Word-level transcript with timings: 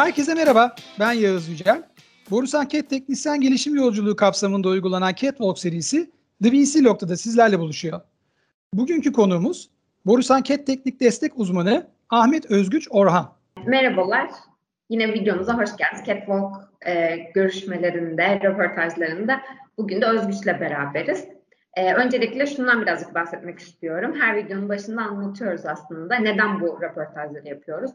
Herkese 0.00 0.34
merhaba, 0.34 0.74
ben 1.00 1.12
Yağız 1.12 1.48
Yücel. 1.48 1.82
Borusan 2.30 2.68
Cat 2.68 2.90
Teknisyen 2.90 3.40
Gelişim 3.40 3.76
Yolculuğu 3.76 4.16
kapsamında 4.16 4.68
uygulanan 4.68 5.14
Catwalk 5.14 5.58
serisi 5.58 6.10
The 6.42 6.52
VC 6.52 6.82
Log'da 6.82 7.16
sizlerle 7.16 7.58
buluşuyor. 7.58 8.00
Bugünkü 8.74 9.12
konuğumuz 9.12 9.70
Borusan 10.06 10.42
Cat 10.42 10.66
Teknik 10.66 11.00
Destek 11.00 11.32
Uzmanı 11.38 11.86
Ahmet 12.10 12.50
Özgüç 12.50 12.88
Orhan. 12.90 13.32
Merhabalar, 13.66 14.30
yine 14.88 15.12
videomuza 15.12 15.58
hoş 15.58 15.76
geldiniz. 15.76 16.06
Catwalk 16.06 16.56
e, 16.86 17.16
görüşmelerinde, 17.34 18.40
röportajlarında 18.42 19.40
bugün 19.78 20.00
de 20.00 20.06
Özgüç'le 20.06 20.60
beraberiz. 20.60 21.24
E, 21.74 21.94
öncelikle 21.94 22.46
şundan 22.46 22.82
birazcık 22.82 23.14
bahsetmek 23.14 23.58
istiyorum. 23.58 24.14
Her 24.20 24.36
videonun 24.36 24.68
başında 24.68 25.02
anlatıyoruz 25.02 25.66
aslında 25.66 26.16
neden 26.16 26.60
bu 26.60 26.78
röportajları 26.82 27.48
yapıyoruz. 27.48 27.90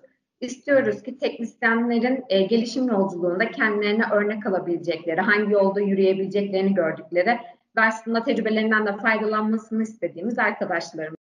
İstiyoruz 0.46 1.04
ki 1.04 1.18
teknisyenlerin 1.18 2.26
e, 2.30 2.42
gelişim 2.42 2.88
yolculuğunda 2.88 3.52
kendilerine 3.52 4.06
örnek 4.12 4.46
alabilecekleri, 4.46 5.22
hangi 5.22 5.54
yolda 5.54 5.82
yürüyebileceklerini 5.82 6.74
gördükleri 6.74 7.40
ve 7.78 7.82
aslında 7.82 8.24
tecrübelerinden 8.24 8.86
de 8.86 8.98
faydalanmasını 8.98 9.84
istediğimiz 9.84 10.40
arkadaşlarımız, 10.40 11.20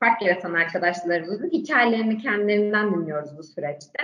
fark 0.00 0.22
yaratan 0.22 0.54
arkadaşlarımızın 0.54 1.50
hikayelerini 1.50 2.18
kendilerinden 2.18 2.94
dinliyoruz 2.94 3.38
bu 3.38 3.42
süreçte. 3.42 3.98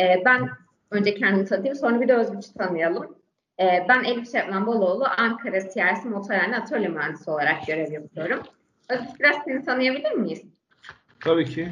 E, 0.00 0.22
ben 0.24 0.48
önce 0.90 1.14
kendimi 1.14 1.44
tanıtayım, 1.44 1.76
sonra 1.76 2.00
bir 2.00 2.08
de 2.08 2.14
Özgüç'ü 2.14 2.52
tanıyalım. 2.52 3.16
E, 3.60 3.86
ben 3.88 4.04
Elif 4.04 4.32
Şebnem 4.32 4.66
Baloğlu, 4.66 5.06
Ankara 5.18 5.60
Siyasi 5.60 6.08
Motorhane 6.08 6.56
Atölye 6.56 6.88
Mühendisi 6.88 7.30
olarak 7.30 7.66
görev 7.66 7.92
yapıyorum. 7.92 8.42
Özgüç 8.90 9.20
biraz 9.20 9.36
seni 9.44 9.64
tanıyabilir 9.64 10.12
miyiz? 10.12 10.42
Tabii 11.20 11.44
ki. 11.44 11.68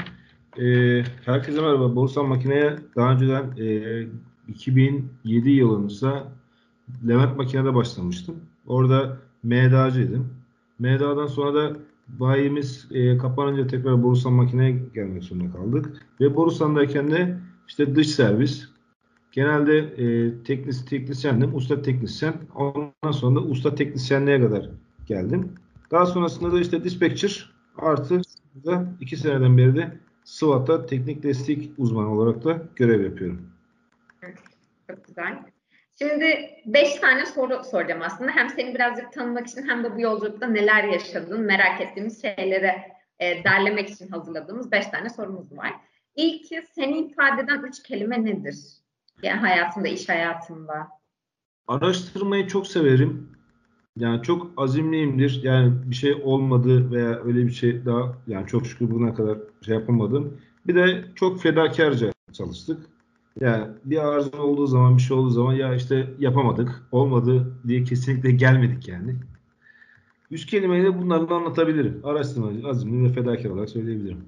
E, 0.59 1.03
herkese 1.25 1.61
merhaba. 1.61 1.97
Borsan 1.97 2.27
Makine'ye 2.29 2.77
daha 2.97 3.13
önceden 3.13 3.45
e, 3.59 4.07
2007 4.49 5.51
yılında 5.51 6.33
Levent 7.09 7.37
Makine'de 7.37 7.75
başlamıştım. 7.75 8.37
Orada 8.67 9.17
MDA'cıydım. 9.43 10.29
MDA'dan 10.79 11.27
sonra 11.27 11.55
da 11.55 11.77
bayimiz 12.09 12.89
e, 12.91 13.19
kapanınca 13.19 13.67
tekrar 13.67 14.03
Borusan 14.03 14.33
Makine'ye 14.33 14.83
gelmek 14.95 15.25
zorunda 15.25 15.53
kaldık. 15.53 16.07
Ve 16.21 16.37
Borusan'dayken 16.37 17.11
de 17.11 17.39
işte 17.69 17.97
dış 17.97 18.09
servis, 18.09 18.69
genelde 19.33 19.79
e, 19.79 20.35
teknis, 20.43 20.85
teknisyendim, 20.85 21.55
usta 21.55 21.83
teknisyen. 21.83 22.35
Ondan 22.55 23.13
sonra 23.13 23.37
da 23.37 23.41
usta 23.41 23.75
teknisyenliğe 23.75 24.41
kadar 24.41 24.71
geldim. 25.07 25.53
Daha 25.91 26.07
sonrasında 26.07 26.53
da 26.53 26.61
işte 26.61 26.85
dispatcher 26.85 27.51
artı 27.79 28.21
da 28.65 28.87
iki 29.01 29.17
seneden 29.17 29.59
beri 29.59 29.77
de 29.77 30.04
SWAT'ta 30.25 30.87
teknik 30.87 31.23
destek 31.23 31.71
uzmanı 31.79 32.13
olarak 32.15 32.45
da 32.45 32.63
görev 32.77 33.05
yapıyorum. 33.05 33.51
Çok 34.91 35.05
güzel. 35.05 35.39
Şimdi 35.99 36.51
beş 36.67 36.95
tane 36.95 37.27
soru 37.27 37.65
soracağım 37.65 38.03
aslında. 38.05 38.31
Hem 38.31 38.51
seni 38.51 38.75
birazcık 38.75 39.13
tanımak 39.13 39.47
için 39.47 39.69
hem 39.69 39.85
de 39.85 39.97
bu 39.97 40.01
yolculukta 40.01 40.47
neler 40.47 40.85
yaşadın, 40.85 41.41
merak 41.41 41.81
ettiğimiz 41.81 42.23
şeyleri 42.23 42.73
e, 43.19 43.45
derlemek 43.45 43.91
için 43.91 44.09
hazırladığımız 44.09 44.73
beş 44.73 44.87
tane 44.87 45.11
sorumuz 45.11 45.57
var. 45.57 45.73
İlki 46.17 46.65
seni 46.75 46.99
ifade 46.99 47.43
eden 47.43 47.63
üç 47.63 47.83
kelime 47.83 48.25
nedir? 48.25 48.57
Yani 49.23 49.41
hayatında, 49.41 49.89
iş 49.89 50.09
hayatında. 50.09 50.89
Araştırmayı 51.69 52.47
çok 52.47 52.67
severim. 52.67 53.34
Yani 53.99 54.23
çok 54.23 54.51
azimliyimdir. 54.57 55.41
Yani 55.43 55.73
bir 55.91 55.95
şey 55.95 56.15
olmadı 56.25 56.91
veya 56.91 57.25
öyle 57.25 57.47
bir 57.47 57.53
şey 57.53 57.85
daha 57.85 58.15
yani 58.27 58.47
çok 58.47 58.67
şükür 58.67 58.91
bugüne 58.91 59.15
kadar 59.15 59.39
şey 59.67 59.75
yapamadım. 59.75 60.41
Bir 60.67 60.75
de 60.75 61.05
çok 61.15 61.43
fedakarca 61.43 62.13
çalıştık. 62.33 62.81
Yani 63.41 63.67
bir 63.85 63.99
arıza 63.99 64.43
olduğu 64.43 64.67
zaman 64.67 64.97
bir 64.97 65.03
şey 65.03 65.17
olduğu 65.17 65.31
zaman 65.31 65.53
ya 65.53 65.75
işte 65.75 66.07
yapamadık, 66.19 66.83
olmadı 66.93 67.57
diye 67.69 67.85
kesinlikle 67.85 68.31
gelmedik 68.31 68.89
yani. 68.89 69.17
Üç 70.31 70.47
kelimeyle 70.47 70.99
bunlarla 70.99 71.35
anlatabilirim. 71.35 72.01
Araştırmacı, 72.05 72.69
azimli 72.69 73.11
ve 73.11 73.13
fedakar 73.13 73.51
olarak 73.51 73.71
söyleyebilirim. 73.71 74.25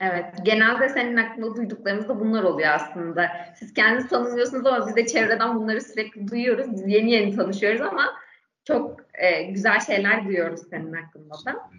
Evet, 0.00 0.24
genelde 0.44 0.88
senin 0.88 1.16
aklında 1.16 1.56
duyduklarımız 1.56 2.08
da 2.08 2.20
bunlar 2.20 2.42
oluyor 2.42 2.68
aslında. 2.68 3.28
Siz 3.56 3.74
kendiniz 3.74 4.08
tanımlıyorsunuz 4.08 4.66
ama 4.66 4.86
biz 4.86 4.96
de 4.96 5.06
çevreden 5.06 5.56
bunları 5.56 5.80
sürekli 5.80 6.28
duyuyoruz. 6.28 6.72
Biz 6.72 6.82
yeni 6.86 7.12
yeni 7.12 7.36
tanışıyoruz 7.36 7.80
ama 7.80 8.02
çok 8.64 8.96
e, 9.14 9.42
güzel 9.42 9.80
şeyler 9.80 10.24
duyuyoruz 10.26 10.60
senin 10.70 10.92
hakkında 10.92 11.34
da. 11.46 11.70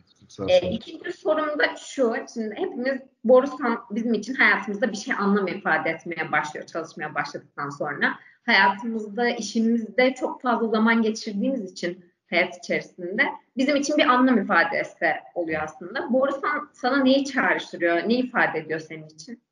E, 0.47 0.69
ikinci 0.69 1.13
sorum 1.13 1.59
da 1.59 1.75
şu. 1.75 2.13
Şimdi 2.33 2.55
hepimiz 2.55 3.01
Borusan 3.23 3.79
bizim 3.91 4.13
için 4.13 4.33
hayatımızda 4.33 4.91
bir 4.91 4.97
şey 4.97 5.16
anlam 5.19 5.47
ifade 5.47 5.89
etmeye 5.89 6.31
başlıyor 6.31 6.66
çalışmaya 6.66 7.16
başladıktan 7.16 7.69
sonra. 7.69 8.19
Hayatımızda, 8.45 9.29
işimizde 9.29 10.13
çok 10.13 10.41
fazla 10.41 10.67
zaman 10.67 11.01
geçirdiğimiz 11.01 11.71
için 11.71 12.05
hayat 12.29 12.57
içerisinde 12.57 13.23
bizim 13.57 13.75
için 13.75 13.97
bir 13.97 14.05
anlam 14.05 14.38
ifadesi 14.38 15.05
oluyor 15.35 15.61
aslında. 15.63 16.13
Borusan 16.13 16.69
sana 16.73 16.97
neyi 16.97 17.25
çağrıştırıyor, 17.25 17.97
ne 17.97 18.13
ifade 18.13 18.59
ediyor 18.59 18.79
senin 18.79 19.07
için? 19.07 19.44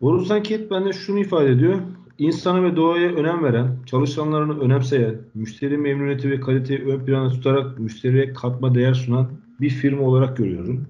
Borusan 0.00 0.42
Ket 0.42 0.70
bende 0.70 0.92
şunu 0.92 1.18
ifade 1.18 1.50
ediyor. 1.50 1.82
İnsana 2.18 2.62
ve 2.62 2.76
doğaya 2.76 3.12
önem 3.12 3.44
veren, 3.44 3.78
çalışanlarını 3.86 4.60
önemseyen, 4.60 5.20
müşteri 5.34 5.78
memnuniyeti 5.78 6.30
ve 6.30 6.40
kaliteyi 6.40 6.80
ön 6.80 7.04
plana 7.04 7.28
tutarak 7.28 7.78
müşteriye 7.78 8.32
katma 8.32 8.74
değer 8.74 8.94
sunan 8.94 9.30
bir 9.60 9.70
firma 9.70 10.02
olarak 10.02 10.36
görüyorum. 10.36 10.88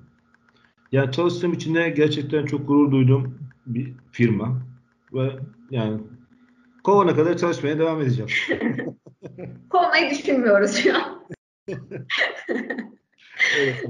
Yani 0.93 1.13
çalıştığım 1.13 1.53
için 1.53 1.75
de 1.75 1.91
gerçekten 1.91 2.47
çok 2.47 2.69
gurur 2.69 2.93
duyduğum 2.93 3.39
bir 3.67 3.93
firma. 4.13 4.63
Ve 5.13 5.31
yani 5.71 6.01
kovana 6.85 7.17
kadar 7.17 7.37
çalışmaya 7.37 7.79
devam 7.79 8.01
edeceğim. 8.01 8.31
Kovmayı 9.71 10.11
düşünmüyoruz 10.11 10.77
şu 10.77 10.97
an. 10.97 11.27
evet. 13.59 13.85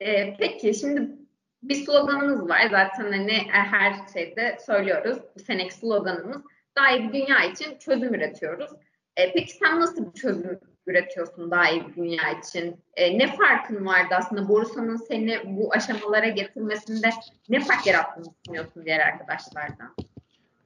Ee, 0.00 0.36
peki 0.38 0.74
şimdi 0.74 1.19
bir 1.62 1.74
sloganımız 1.74 2.48
var 2.48 2.68
zaten 2.70 3.12
hani 3.12 3.38
her 3.50 3.94
şeyde 4.12 4.58
söylüyoruz. 4.66 5.18
Bu 5.36 5.40
seneki 5.40 5.74
sloganımız 5.74 6.42
daha 6.76 6.90
iyi 6.90 7.08
bir 7.08 7.12
dünya 7.12 7.44
için 7.44 7.78
çözüm 7.78 8.14
üretiyoruz. 8.14 8.70
E, 9.16 9.32
peki 9.32 9.52
sen 9.52 9.80
nasıl 9.80 10.06
bir 10.06 10.20
çözüm 10.20 10.60
üretiyorsun 10.86 11.50
daha 11.50 11.70
iyi 11.70 11.88
bir 11.88 11.94
dünya 11.94 12.22
için? 12.40 12.76
E, 12.96 13.18
ne 13.18 13.36
farkın 13.36 13.86
vardı 13.86 14.14
aslında 14.16 14.48
Borusan'ın 14.48 14.96
seni 14.96 15.40
bu 15.44 15.72
aşamalara 15.72 16.28
getirmesinde 16.28 17.10
ne 17.48 17.60
fark 17.60 17.86
yarattığını 17.86 18.24
düşünüyorsun 18.24 18.84
diğer 18.84 19.00
arkadaşlardan? 19.00 19.94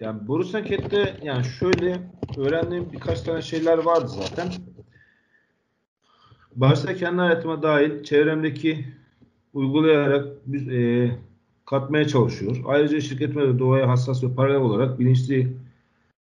Yani 0.01 0.29
Borusan 0.29 0.65
Ket'te 0.65 1.17
yani 1.23 1.45
şöyle 1.45 1.97
öğrendiğim 2.39 2.93
birkaç 2.93 3.21
tane 3.21 3.43
şeyler 3.43 3.79
vardı 3.79 4.09
zaten. 4.09 4.49
Başta 6.55 6.95
kendi 6.95 7.21
hayatıma 7.21 7.63
dahil 7.63 8.03
çevremdeki 8.05 8.85
uygulayarak 9.55 10.27
biz, 10.47 10.69
e, 10.69 11.11
katmaya 11.67 12.09
çalışıyor. 12.09 12.57
Ayrıca 12.67 13.01
şirketime 13.01 13.43
de 13.43 13.59
doğaya 13.59 13.89
hassas 13.89 14.25
ve 14.25 14.35
paralel 14.35 14.61
olarak 14.61 14.99
bilinçli 14.99 15.57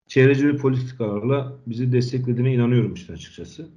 çevreci 0.07 0.47
ve 0.47 0.57
politikalarla 0.57 1.53
bizi 1.67 1.91
desteklediğine 1.91 2.53
inanıyorum 2.53 2.93
işte 2.93 3.13
açıkçası. 3.13 3.67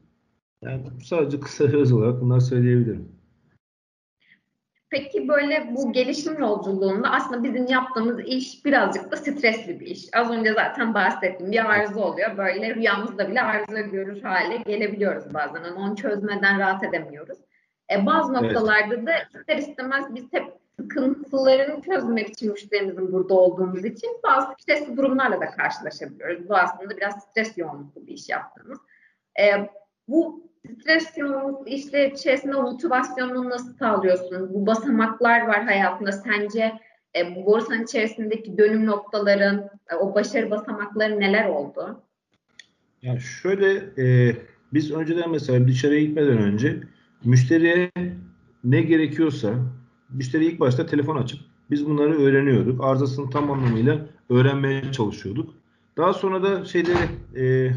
Yani 0.63 0.83
sadece 1.05 1.41
kısa 1.41 1.65
öz 1.65 1.93
olarak 1.93 2.21
bunları 2.21 2.41
söyleyebilirim. 2.41 3.09
Peki 4.91 5.29
böyle 5.29 5.73
bu 5.77 5.93
gelişim 5.93 6.39
yolculuğunda 6.39 7.11
aslında 7.11 7.45
bizim 7.45 7.67
yaptığımız 7.67 8.21
iş 8.21 8.65
birazcık 8.65 9.13
da 9.13 9.17
stresli 9.17 9.81
bir 9.81 9.87
iş. 9.87 10.09
Az 10.13 10.31
önce 10.31 10.53
zaten 10.53 10.95
bahsettim. 10.95 11.53
Bir 11.53 11.65
arıza 11.65 12.01
oluyor. 12.01 12.37
Böyle 12.39 12.75
rüyamızda 12.75 13.31
bile 13.31 13.43
arıza 13.43 13.81
görür 13.81 14.23
hale 14.23 14.57
gelebiliyoruz 14.57 15.35
bazen. 15.35 15.63
Ama 15.63 15.81
onu 15.81 15.97
çözmeden 15.97 16.59
rahat 16.59 16.85
edemiyoruz. 16.85 17.39
E, 17.91 18.07
bazı 18.07 18.33
noktalarda 18.33 18.95
evet. 18.95 19.07
da 19.07 19.39
ister 19.39 19.57
istemez 19.57 20.15
biz 20.15 20.33
hep 20.33 20.45
sıkıntılarını 20.81 21.83
çözmek 21.83 22.29
için 22.29 22.53
müşterimizin 22.53 23.13
burada 23.13 23.35
olduğumuz 23.35 23.85
için 23.85 24.11
bazı 24.25 24.47
stresli 24.61 24.97
durumlarla 24.97 25.41
da 25.41 25.51
karşılaşabiliyoruz. 25.51 26.49
Bu 26.49 26.57
aslında 26.57 26.97
biraz 26.97 27.25
stres 27.25 27.59
yoğunluklu 27.59 28.07
bir 28.07 28.13
iş 28.13 28.29
yaptığımız. 28.29 28.79
E, 29.41 29.71
bu 30.09 30.51
stres 30.81 31.19
yoğunluklu 31.19 31.69
işler 31.69 32.11
içerisinde 32.11 32.53
motivasyonunu 32.53 33.51
nasıl 33.51 33.77
sağlıyorsun? 33.77 34.55
Bu 34.55 34.67
basamaklar 34.67 35.47
var 35.47 35.65
hayatında. 35.65 36.13
Sence 36.13 36.73
e, 37.17 37.37
bu 37.37 37.47
borsanın 37.47 37.85
içerisindeki 37.85 38.59
dönüm 38.59 38.87
noktaların, 38.87 39.71
e, 39.91 39.95
o 39.95 40.15
başarı 40.15 40.51
basamakları 40.51 41.21
neler 41.21 41.49
oldu? 41.49 42.03
Yani 43.03 43.21
şöyle 43.21 44.03
e, 44.03 44.37
biz 44.73 44.93
önceden 44.93 45.31
mesela 45.31 45.69
dışarıya 45.69 46.01
gitmeden 46.01 46.39
önce 46.39 46.81
müşteriye 47.25 47.91
ne 48.65 48.83
gerekiyorsa 48.83 49.55
müşteri 50.11 50.45
ilk 50.45 50.61
başta 50.61 50.87
telefon 50.87 51.17
açıp 51.17 51.41
biz 51.71 51.87
bunları 51.87 52.19
öğreniyorduk. 52.19 52.85
Arızasını 52.85 53.31
tam 53.31 53.51
anlamıyla 53.51 54.07
öğrenmeye 54.31 54.93
çalışıyorduk. 54.93 55.55
Daha 55.97 56.13
sonra 56.13 56.43
da 56.43 56.65
şeyleri 56.65 57.09
e, 57.37 57.73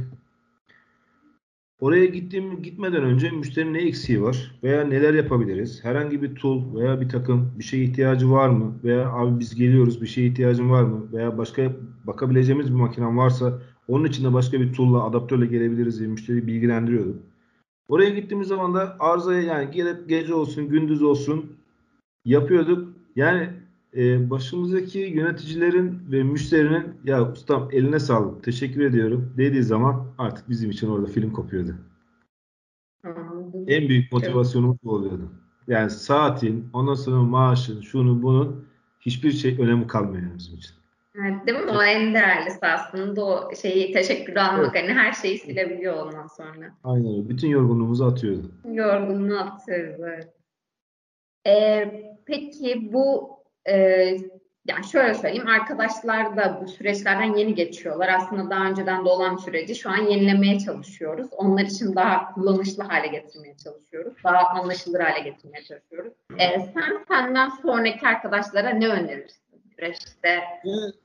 Oraya 1.81 2.06
gittiğim 2.06 2.62
gitmeden 2.62 3.03
önce 3.03 3.30
müşterinin 3.30 3.74
ne 3.74 3.81
eksiği 3.81 4.21
var 4.21 4.59
veya 4.63 4.83
neler 4.83 5.13
yapabiliriz? 5.13 5.83
Herhangi 5.83 6.21
bir 6.21 6.36
tool 6.36 6.75
veya 6.75 7.01
bir 7.01 7.09
takım 7.09 7.51
bir 7.59 7.63
şeye 7.63 7.83
ihtiyacı 7.83 8.31
var 8.31 8.50
mı? 8.50 8.75
Veya 8.83 9.12
abi 9.12 9.39
biz 9.39 9.56
geliyoruz 9.56 10.01
bir 10.01 10.07
şeye 10.07 10.27
ihtiyacın 10.27 10.69
var 10.69 10.83
mı? 10.83 11.07
Veya 11.13 11.38
başka 11.38 11.71
bakabileceğimiz 12.07 12.68
bir 12.68 12.75
makinem 12.75 13.18
varsa 13.18 13.59
onun 13.88 14.06
için 14.06 14.24
de 14.25 14.33
başka 14.33 14.59
bir 14.59 14.74
tool'la 14.74 15.03
adaptörle 15.03 15.45
gelebiliriz 15.45 16.00
diye 16.00 16.09
müşteriyi 16.09 16.47
bilgilendiriyordum. 16.47 17.21
Oraya 17.89 18.09
gittiğimiz 18.09 18.47
zaman 18.47 18.74
da 18.74 18.95
arızaya 19.00 19.41
yani 19.41 19.71
gerek 19.71 20.09
gece 20.09 20.33
olsun 20.33 20.69
gündüz 20.69 21.03
olsun 21.03 21.57
yapıyorduk. 22.25 22.94
Yani 23.15 23.50
e, 23.95 24.30
başımızdaki 24.30 25.00
yöneticilerin 25.00 26.00
ve 26.12 26.24
müşterinin 26.24 26.83
ya 27.03 27.31
ustam 27.31 27.69
eline 27.71 28.00
sağlık 28.00 28.44
teşekkür 28.44 28.81
ediyorum 28.81 29.33
dediği 29.38 29.63
zaman 29.63 30.07
artık 30.18 30.50
bizim 30.50 30.69
için 30.71 30.89
orada 30.89 31.07
film 31.07 31.31
kopuyordu. 31.31 31.75
Anladım. 33.03 33.65
En 33.68 33.89
büyük 33.89 34.12
motivasyonumuz 34.12 34.77
bu 34.83 34.91
oluyordu. 34.91 35.31
Yani 35.68 35.89
saatin, 35.89 36.69
ondan 36.74 36.94
sonra 36.94 37.24
maaşın, 37.24 37.81
şunun 37.81 38.21
bunun 38.21 38.65
hiçbir 39.00 39.31
şey 39.31 39.56
önemi 39.59 39.88
kalmıyor 39.88 40.24
bizim 40.38 40.56
için. 40.56 40.79
Evet, 41.21 41.48
değil 41.48 41.60
mi? 41.60 41.71
O 41.71 41.83
en 41.83 42.13
değerlisi 42.13 42.66
aslında 42.66 43.25
o 43.25 43.56
şeyi 43.56 43.94
teşekkür 43.94 44.36
almak. 44.36 44.75
Hani 44.75 44.94
her 44.94 45.13
şeyi 45.13 45.38
silebiliyor 45.38 46.06
ondan 46.06 46.27
sonra. 46.27 46.71
Aynen 46.83 47.12
öyle. 47.12 47.30
Bütün 47.30 47.48
yorgunluğumuzu 47.48 48.06
atıyordu. 48.06 48.51
Yorgunluğu 48.66 49.39
atıyoruz. 49.39 50.01
Evet. 50.04 50.33
Ee, 51.48 51.92
peki 52.25 52.94
bu 52.94 53.30
e, 53.69 53.75
yani 54.68 54.86
şöyle 54.92 55.13
söyleyeyim 55.13 55.48
arkadaşlar 55.48 56.38
da 56.38 56.60
bu 56.62 56.68
süreçlerden 56.68 57.36
yeni 57.36 57.56
geçiyorlar. 57.56 58.10
Aslında 58.10 58.50
daha 58.50 58.69
önceden 58.69 59.06
de 59.06 59.10
olan 59.10 59.36
süreci 59.36 59.75
şu 59.75 59.89
an 59.89 59.98
yenilemeye 59.98 60.60
çalışıyoruz. 60.60 61.27
Onlar 61.38 61.63
için 61.63 61.95
daha 61.95 62.33
kullanışlı 62.33 62.83
hale 62.83 63.07
getirmeye 63.07 63.57
çalışıyoruz. 63.57 64.13
Daha 64.24 64.48
anlaşılır 64.48 65.00
hale 65.00 65.19
getirmeye 65.19 65.63
çalışıyoruz. 65.63 66.13
Ee, 66.38 66.60
sen 66.74 67.06
senden 67.07 67.50
sonraki 67.50 68.07
arkadaşlara 68.07 68.69
ne 68.69 68.88
önerirsin? 68.88 69.49
Süreçte 69.80 70.40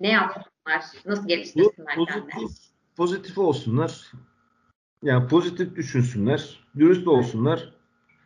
ne 0.00 0.09
yapsınlar? 0.09 0.85
Nasıl 1.06 1.29
geliştirsinler 1.29 1.94
kendini? 1.94 2.31
Pozitif, 2.31 2.67
pozitif 2.97 3.38
olsunlar. 3.38 4.12
Yani 5.03 5.29
pozitif 5.29 5.76
düşünsünler. 5.76 6.65
Dürüst 6.79 7.09
olsunlar. 7.09 7.75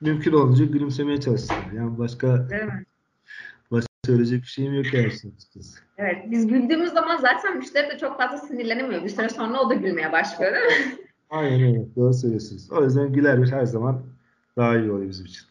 Mümkün 0.00 0.32
olunca 0.32 0.64
gülümsemeye 0.64 1.20
çalışsınlar. 1.20 1.72
Yani 1.72 1.98
başka 1.98 2.48
söyleyecek 4.08 4.42
bir 4.42 4.46
şeyim 4.46 4.74
yok 4.74 4.86
açıkçası. 4.86 5.78
Evet, 5.98 6.16
biz 6.30 6.46
güldüğümüz 6.46 6.92
zaman 6.92 7.16
zaten 7.16 7.56
müşteri 7.56 7.90
de 7.90 7.98
çok 7.98 8.18
fazla 8.18 8.38
sinirlenemiyor. 8.38 9.04
Bir 9.04 9.08
süre 9.08 9.28
sonra 9.28 9.60
o 9.60 9.70
da 9.70 9.74
gülmeye 9.74 10.12
başlıyor 10.12 10.52
değil 10.54 10.66
mi? 10.66 10.96
Aynen 11.30 11.62
öyle. 11.62 11.96
Doğru 11.96 12.14
söylüyorsunuz. 12.14 12.72
O 12.72 12.84
yüzden 12.84 13.12
güler 13.12 13.42
bir 13.42 13.52
her 13.52 13.64
zaman 13.64 14.02
daha 14.56 14.76
iyi 14.76 14.90
oluyor 14.90 15.08
bizim 15.08 15.26
için. 15.26 15.46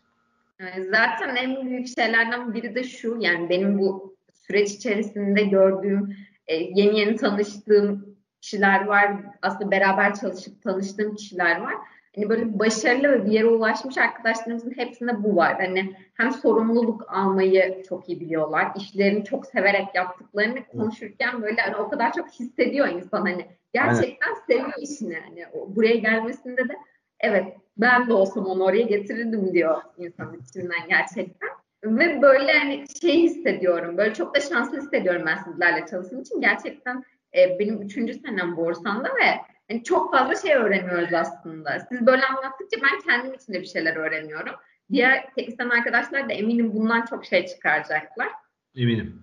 Yani 0.59 0.85
zaten 0.85 1.35
en 1.35 1.65
büyük 1.65 1.87
şeylerden 1.87 2.53
biri 2.53 2.75
de 2.75 2.83
şu, 2.83 3.17
yani 3.19 3.49
benim 3.49 3.79
bu 3.79 4.06
süreç 4.47 4.71
içerisinde 4.71 5.43
gördüğüm, 5.43 6.15
e, 6.47 6.55
yeni 6.55 6.99
yeni 6.99 7.15
tanıştığım 7.15 8.17
kişiler 8.41 8.85
var. 8.85 9.11
Aslında 9.41 9.71
beraber 9.71 10.15
çalışıp 10.15 10.63
tanıştığım 10.63 11.15
kişiler 11.15 11.61
var. 11.61 11.75
Hani 12.15 12.29
böyle 12.29 12.59
başarılı 12.59 13.11
ve 13.11 13.25
bir 13.25 13.31
yere 13.31 13.45
ulaşmış 13.45 13.97
arkadaşlarımızın 13.97 14.77
hepsinde 14.77 15.23
bu 15.23 15.35
var. 15.35 15.55
Hani 15.55 15.95
hem 16.13 16.31
sorumluluk 16.31 17.05
almayı 17.07 17.83
çok 17.89 18.09
iyi 18.09 18.19
biliyorlar. 18.19 18.71
işlerini 18.75 19.23
çok 19.23 19.45
severek 19.45 19.95
yaptıklarını 19.95 20.67
konuşurken 20.67 21.41
böyle 21.41 21.61
hani 21.61 21.75
o 21.75 21.89
kadar 21.89 22.13
çok 22.13 22.29
hissediyor 22.29 22.87
insan 22.87 23.21
hani 23.21 23.45
gerçekten 23.73 24.33
seviyor 24.47 24.81
işini. 24.81 25.15
Hani 25.15 25.45
buraya 25.75 25.95
gelmesinde 25.95 26.69
de 26.69 26.77
evet 27.19 27.57
ben 27.77 28.07
de 28.07 28.13
olsam 28.13 28.45
onu 28.45 28.63
oraya 28.63 28.83
getirirdim 28.83 29.53
diyor 29.53 29.81
insan 29.97 30.39
içinden 30.39 30.87
gerçekten. 30.89 31.49
Ve 31.83 32.21
böyle 32.21 32.51
hani 32.53 32.85
şey 33.01 33.21
hissediyorum. 33.21 33.97
Böyle 33.97 34.13
çok 34.13 34.35
da 34.35 34.39
şanslı 34.39 34.77
hissediyorum 34.77 35.23
ben 35.25 35.37
sizlerle 35.37 35.85
çalıştığım 35.85 36.21
için. 36.21 36.41
Gerçekten 36.41 37.03
e, 37.37 37.59
benim 37.59 37.81
üçüncü 37.81 38.13
senem 38.13 38.57
Borsan'da 38.57 39.09
ve 39.09 39.41
hani 39.69 39.83
çok 39.83 40.11
fazla 40.11 40.35
şey 40.35 40.55
öğreniyoruz 40.55 41.13
aslında. 41.13 41.79
Siz 41.89 42.05
böyle 42.05 42.25
anlattıkça 42.25 42.77
ben 42.83 42.99
kendim 43.01 43.33
için 43.33 43.53
de 43.53 43.61
bir 43.61 43.67
şeyler 43.67 43.95
öğreniyorum. 43.95 44.55
Diğer 44.91 45.33
teknisyen 45.35 45.69
arkadaşlar 45.69 46.29
da 46.29 46.33
eminim 46.33 46.73
bundan 46.73 47.05
çok 47.05 47.25
şey 47.25 47.45
çıkaracaklar. 47.45 48.29
Eminim. 48.75 49.21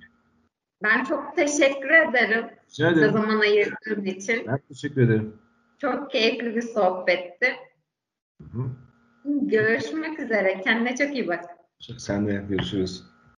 Ben 0.82 1.04
çok 1.04 1.36
teşekkür 1.36 1.90
ederim 1.90 2.44
Rica 2.70 2.90
ederim. 2.90 3.12
zaman 3.12 3.40
ayırdığın 3.40 4.04
için. 4.04 4.46
Ben 4.46 4.58
teşekkür 4.68 5.02
ederim. 5.02 5.36
Çok 5.78 6.10
keyifli 6.10 6.56
bir 6.56 6.62
sohbetti. 6.62 7.46
Hı 8.42 8.58
hı. 8.58 8.70
Görüşmek 9.24 10.20
üzere. 10.20 10.60
Kendine 10.60 10.96
çok 10.96 11.14
iyi 11.14 11.28
bak. 11.28 11.44
Sen 11.98 12.26
de 12.26 12.44
görüşürüz. 12.48 13.13